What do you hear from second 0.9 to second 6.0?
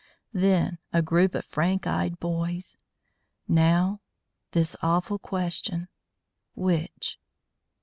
a group of frank eyed boys; now, this awful question: